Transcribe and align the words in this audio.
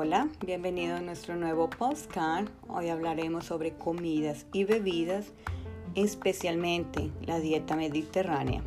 Hola, 0.00 0.28
bienvenido 0.46 0.94
a 0.94 1.00
nuestro 1.00 1.34
nuevo 1.34 1.68
postcard. 1.68 2.48
Hoy 2.68 2.88
hablaremos 2.88 3.46
sobre 3.46 3.72
comidas 3.72 4.46
y 4.52 4.62
bebidas, 4.62 5.32
especialmente 5.96 7.10
la 7.26 7.40
dieta 7.40 7.74
mediterránea. 7.74 8.62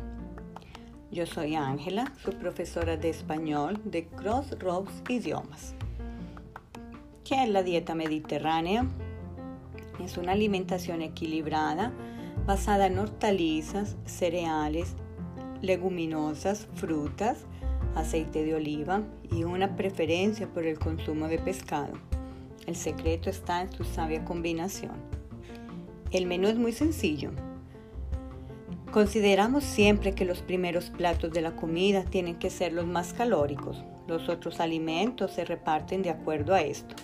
Yo 1.10 1.24
soy 1.24 1.54
Ángela, 1.54 2.12
su 2.22 2.32
profesora 2.32 2.98
de 2.98 3.08
español 3.08 3.80
de 3.82 4.08
Crossroads 4.08 4.92
Idiomas. 5.08 5.74
¿Qué 7.24 7.44
es 7.44 7.48
la 7.48 7.62
dieta 7.62 7.94
mediterránea? 7.94 8.86
Es 10.04 10.18
una 10.18 10.32
alimentación 10.32 11.00
equilibrada 11.00 11.94
basada 12.44 12.88
en 12.88 12.98
hortalizas, 12.98 13.96
cereales, 14.04 14.96
leguminosas, 15.62 16.68
frutas, 16.74 17.46
aceite 17.94 18.44
de 18.44 18.54
oliva 18.54 19.02
y 19.30 19.44
una 19.44 19.76
preferencia 19.76 20.46
por 20.46 20.66
el 20.66 20.78
consumo 20.78 21.28
de 21.28 21.38
pescado. 21.38 21.92
El 22.66 22.76
secreto 22.76 23.30
está 23.30 23.62
en 23.62 23.72
su 23.72 23.84
sabia 23.84 24.24
combinación. 24.24 24.92
El 26.10 26.26
menú 26.26 26.48
es 26.48 26.56
muy 26.56 26.72
sencillo. 26.72 27.30
Consideramos 28.92 29.64
siempre 29.64 30.14
que 30.14 30.26
los 30.26 30.42
primeros 30.42 30.90
platos 30.90 31.32
de 31.32 31.40
la 31.40 31.56
comida 31.56 32.04
tienen 32.04 32.36
que 32.36 32.50
ser 32.50 32.72
los 32.72 32.86
más 32.86 33.14
calóricos. 33.14 33.82
Los 34.06 34.28
otros 34.28 34.60
alimentos 34.60 35.32
se 35.32 35.44
reparten 35.44 36.02
de 36.02 36.10
acuerdo 36.10 36.54
a 36.54 36.60
esto. 36.60 36.94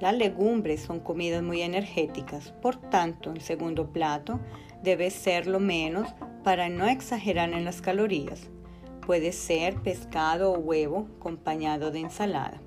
Las 0.00 0.16
legumbres 0.16 0.80
son 0.80 1.00
comidas 1.00 1.42
muy 1.42 1.60
energéticas, 1.60 2.52
por 2.62 2.76
tanto 2.76 3.32
el 3.32 3.40
segundo 3.40 3.88
plato 3.88 4.40
debe 4.82 5.10
ser 5.10 5.46
lo 5.46 5.60
menos 5.60 6.08
para 6.44 6.68
no 6.68 6.86
exagerar 6.86 7.52
en 7.52 7.64
las 7.64 7.82
calorías. 7.82 8.48
Puede 9.08 9.32
ser 9.32 9.76
pescado 9.76 10.52
o 10.52 10.58
huevo 10.58 11.08
acompañado 11.18 11.90
de 11.90 12.00
ensalada. 12.00 12.60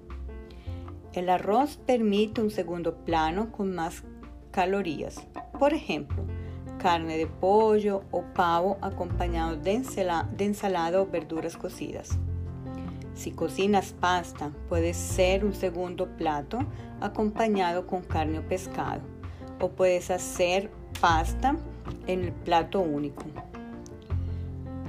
El 1.14 1.30
arroz 1.30 1.78
permite 1.78 2.42
un 2.42 2.50
segundo 2.50 2.96
plano 3.06 3.52
con 3.52 3.76
más 3.76 4.02
calorías. 4.50 5.28
Por 5.60 5.76
ejemplo, 5.76 6.24
carne 6.80 7.20
de 7.20 7.28
pollo 7.28 8.06
o 8.10 8.24
pavo 8.34 8.80
acompañado 8.82 9.56
de, 9.56 9.84
ensalada 10.40 11.00
o 11.00 11.06
verduras 11.06 11.58
cocidas. 11.58 12.18
Si 13.14 13.30
cocinas 13.30 13.94
pasta, 13.94 14.50
puede 14.68 14.96
ser 14.96 15.46
un 15.46 15.54
segundo 15.54 16.08
plato 16.18 16.58
acompañado 17.02 17.86
con 17.86 18.02
carne 18.02 18.40
o 18.40 18.48
pescado. 18.48 19.02
O 19.60 19.70
puedes 19.70 20.10
hacer 20.10 20.72
pasta 21.00 21.56
en 22.08 22.24
el 22.24 22.32
plato 22.32 22.80
único. 22.80 23.26